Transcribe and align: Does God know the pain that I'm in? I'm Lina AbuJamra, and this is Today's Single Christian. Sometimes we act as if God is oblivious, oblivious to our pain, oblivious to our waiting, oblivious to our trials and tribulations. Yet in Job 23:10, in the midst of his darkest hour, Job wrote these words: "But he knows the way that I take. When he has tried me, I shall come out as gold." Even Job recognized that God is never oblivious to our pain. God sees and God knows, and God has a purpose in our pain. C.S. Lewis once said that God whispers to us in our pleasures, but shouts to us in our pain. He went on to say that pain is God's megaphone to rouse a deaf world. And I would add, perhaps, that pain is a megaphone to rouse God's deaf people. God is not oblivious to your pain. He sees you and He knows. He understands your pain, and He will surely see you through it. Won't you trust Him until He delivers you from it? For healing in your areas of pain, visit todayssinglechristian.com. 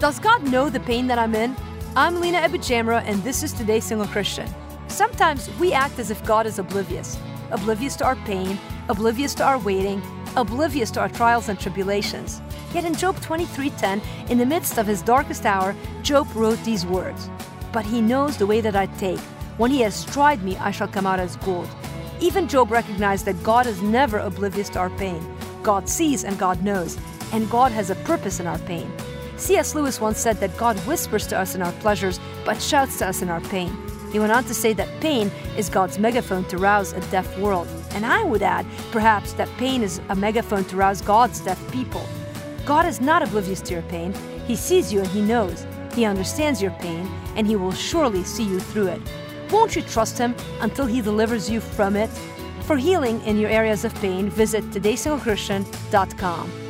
Does 0.00 0.18
God 0.18 0.50
know 0.50 0.70
the 0.70 0.80
pain 0.80 1.06
that 1.08 1.18
I'm 1.18 1.34
in? 1.34 1.54
I'm 1.94 2.22
Lina 2.22 2.38
AbuJamra, 2.38 3.02
and 3.04 3.22
this 3.22 3.42
is 3.42 3.52
Today's 3.52 3.84
Single 3.84 4.06
Christian. 4.06 4.48
Sometimes 4.88 5.50
we 5.60 5.74
act 5.74 5.98
as 5.98 6.10
if 6.10 6.24
God 6.24 6.46
is 6.46 6.58
oblivious, 6.58 7.18
oblivious 7.50 7.96
to 7.96 8.06
our 8.06 8.16
pain, 8.24 8.58
oblivious 8.88 9.34
to 9.34 9.44
our 9.44 9.58
waiting, 9.58 10.00
oblivious 10.36 10.90
to 10.92 11.00
our 11.00 11.10
trials 11.10 11.50
and 11.50 11.60
tribulations. 11.60 12.40
Yet 12.72 12.86
in 12.86 12.94
Job 12.94 13.20
23:10, 13.20 14.00
in 14.30 14.38
the 14.38 14.46
midst 14.46 14.78
of 14.78 14.86
his 14.86 15.02
darkest 15.02 15.44
hour, 15.44 15.76
Job 16.02 16.26
wrote 16.34 16.64
these 16.64 16.86
words: 16.86 17.28
"But 17.70 17.84
he 17.84 18.00
knows 18.00 18.38
the 18.38 18.46
way 18.46 18.62
that 18.62 18.74
I 18.74 18.86
take. 18.86 19.20
When 19.58 19.70
he 19.70 19.82
has 19.82 20.06
tried 20.06 20.42
me, 20.42 20.56
I 20.56 20.70
shall 20.70 20.88
come 20.88 21.06
out 21.06 21.20
as 21.20 21.36
gold." 21.44 21.68
Even 22.20 22.48
Job 22.48 22.70
recognized 22.70 23.26
that 23.26 23.42
God 23.42 23.66
is 23.66 23.82
never 23.82 24.18
oblivious 24.18 24.70
to 24.70 24.78
our 24.78 24.90
pain. 24.96 25.20
God 25.62 25.90
sees 25.90 26.24
and 26.24 26.38
God 26.38 26.64
knows, 26.64 26.96
and 27.34 27.50
God 27.50 27.70
has 27.72 27.90
a 27.90 28.02
purpose 28.08 28.40
in 28.40 28.46
our 28.46 28.60
pain. 28.60 28.90
C.S. 29.40 29.74
Lewis 29.74 30.02
once 30.02 30.18
said 30.18 30.36
that 30.40 30.54
God 30.58 30.78
whispers 30.80 31.26
to 31.28 31.38
us 31.38 31.54
in 31.54 31.62
our 31.62 31.72
pleasures, 31.80 32.20
but 32.44 32.60
shouts 32.60 32.98
to 32.98 33.08
us 33.08 33.22
in 33.22 33.30
our 33.30 33.40
pain. 33.40 33.74
He 34.12 34.18
went 34.18 34.32
on 34.32 34.44
to 34.44 34.54
say 34.54 34.74
that 34.74 35.00
pain 35.00 35.30
is 35.56 35.70
God's 35.70 35.98
megaphone 35.98 36.44
to 36.44 36.58
rouse 36.58 36.92
a 36.92 37.00
deaf 37.10 37.38
world. 37.38 37.66
And 37.92 38.04
I 38.04 38.22
would 38.22 38.42
add, 38.42 38.66
perhaps, 38.92 39.32
that 39.34 39.48
pain 39.56 39.82
is 39.82 39.98
a 40.10 40.14
megaphone 40.14 40.64
to 40.66 40.76
rouse 40.76 41.00
God's 41.00 41.40
deaf 41.40 41.58
people. 41.72 42.06
God 42.66 42.84
is 42.84 43.00
not 43.00 43.22
oblivious 43.22 43.62
to 43.62 43.72
your 43.72 43.82
pain. 43.84 44.12
He 44.46 44.56
sees 44.56 44.92
you 44.92 45.00
and 45.00 45.08
He 45.08 45.22
knows. 45.22 45.66
He 45.94 46.04
understands 46.04 46.60
your 46.60 46.72
pain, 46.72 47.10
and 47.34 47.46
He 47.46 47.56
will 47.56 47.72
surely 47.72 48.24
see 48.24 48.44
you 48.44 48.60
through 48.60 48.88
it. 48.88 49.00
Won't 49.50 49.74
you 49.74 49.82
trust 49.82 50.18
Him 50.18 50.34
until 50.60 50.84
He 50.84 51.00
delivers 51.00 51.48
you 51.48 51.60
from 51.60 51.96
it? 51.96 52.10
For 52.64 52.76
healing 52.76 53.22
in 53.22 53.38
your 53.38 53.50
areas 53.50 53.86
of 53.86 53.94
pain, 53.96 54.28
visit 54.28 54.64
todayssinglechristian.com. 54.70 56.69